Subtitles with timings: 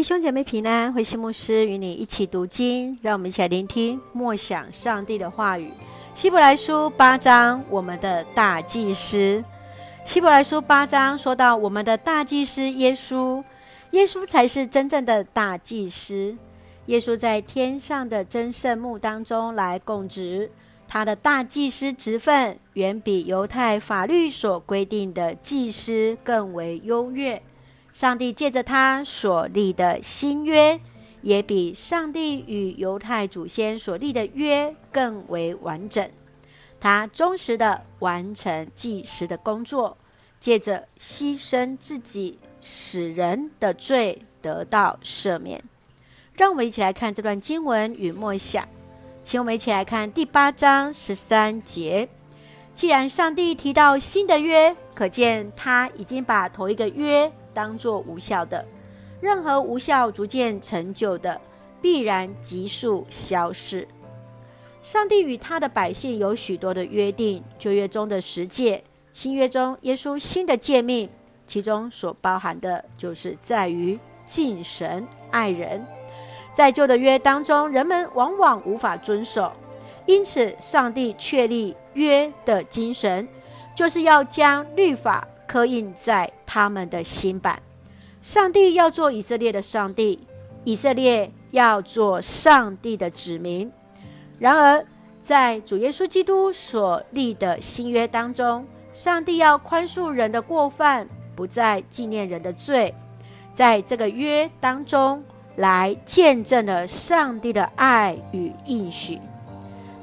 [0.00, 5.70] 弟兄姐妹平安，慧馨牧师与你一起读经，让我们一起来聆听默想上帝的话语。
[6.14, 9.44] 希伯来书八章，我们的大祭司。
[10.06, 13.44] 希伯来书八章说到我们的大祭司耶稣，
[13.90, 16.34] 耶稣才是真正的大祭司。
[16.86, 20.50] 耶稣在天上的真圣墓当中来供职，
[20.88, 27.42] 他的大祭司职分远比犹太法律所规定的祭司更为优越。
[28.00, 30.80] 上帝借着他所立的新约，
[31.20, 36.10] 也比上帝与犹太祖先所立的约更为完整。
[36.80, 39.98] 他忠实地完成祭时的工作，
[40.38, 45.62] 借着牺牲自己，使人的罪得到赦免。
[46.32, 48.66] 让我们一起来看这段经文与默想，
[49.22, 52.08] 请我们一起来看第八章十三节。
[52.74, 57.30] 既然上帝提到新的约，可见他已经把头一个约。
[57.52, 58.64] 当作无效的，
[59.20, 61.40] 任何无效逐渐成就的，
[61.82, 63.86] 必然急速消逝。
[64.82, 71.08] 上帝与他的百姓有许多的约定，旧约中的十诫，新约中耶稣新的诫命，
[71.46, 75.84] 其中所包含的就是在于敬神爱人。
[76.52, 79.52] 在旧的约当中，人们往往无法遵守，
[80.06, 83.28] 因此上帝确立约的精神，
[83.74, 85.26] 就是要将律法。
[85.50, 87.60] 刻印在他们的心版。
[88.22, 90.20] 上帝要做以色列的上帝，
[90.62, 93.68] 以色列要做上帝的子民。
[94.38, 94.86] 然而，
[95.20, 102.94] 在主耶稣基督所立的新约当中，上帝要宽恕人的过犯，不再纪念人的罪。
[103.52, 105.20] 在这个约当中，
[105.56, 109.18] 来见证了上帝的爱与应许。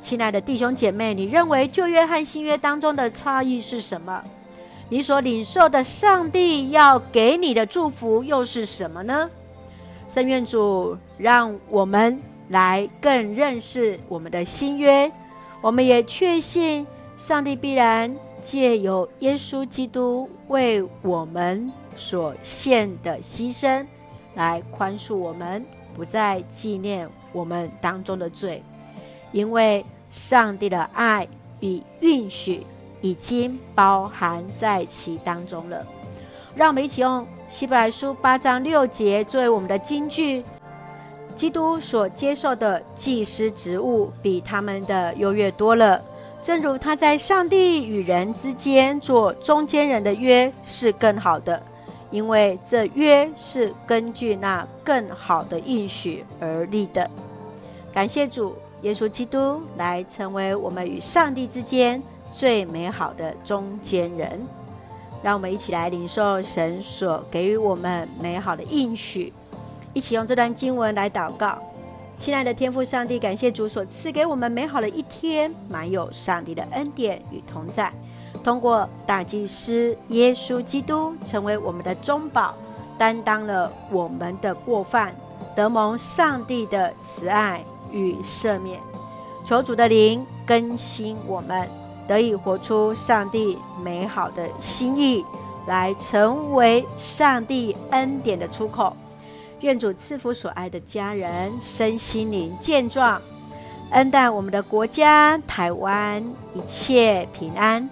[0.00, 4.24] 亲爱的弟兄姐妹，你认为旧约和新约当中的差异是什么？
[4.88, 9.30] 你所领受的上帝要给你的祝福又是什么呢？
[10.08, 15.10] 圣愿主让我们来更认识我们的新约，
[15.62, 23.84] 我们也确信上帝必然借由耶稣基督为我们所献的牺牲，
[24.34, 25.64] 来宽恕我们，
[25.96, 28.62] 不再纪念我们当中的罪，
[29.32, 31.26] 因为上帝的爱
[31.60, 32.64] 与允许。
[33.04, 35.84] 已经包含在其当中了。
[36.56, 40.42] 让我们一起用希伯来书八章六节作为我们的金句：
[41.36, 46.00] 基督所接受的祭司职务比他们的优越多了。
[46.40, 51.62] 正如他在上帝与人之间做中间人的约是更好的，
[52.10, 57.10] 因为这约是根据那更好的应许而立的。
[57.92, 62.02] 感谢主，耶稣基督来成为我们与上帝之间。
[62.34, 64.44] 最美好的中间人，
[65.22, 69.32] 让我们一起来领受神所给予我们美好的应许，
[69.92, 71.56] 一起用这段经文来祷告。
[72.16, 77.92] 亲爱的天父上帝，感谢主所赐给我们美好的一天，满有上帝的恩典与同在。
[78.42, 82.52] 通过大祭司耶稣基督成为我们的中保，
[82.98, 85.14] 担当了我们的过犯，
[85.54, 87.62] 得蒙上帝的慈爱
[87.92, 88.80] 与赦免。
[89.46, 91.83] 求主的灵更新我们。
[92.06, 95.24] 得以活出上帝美好的心意，
[95.66, 98.94] 来成为上帝恩典的出口。
[99.60, 103.20] 愿主赐福所爱的家人身心灵健壮，
[103.90, 106.22] 恩待我们的国家台湾
[106.54, 107.88] 一切平安。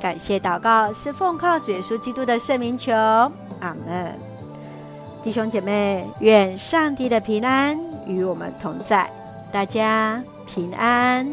[0.00, 4.14] 感谢祷告是奉靠主耶稣基督的圣名求，阿门。
[5.24, 7.76] 弟兄姐妹，愿上帝的平安
[8.06, 9.10] 与我们同在，
[9.50, 11.26] 大家平安。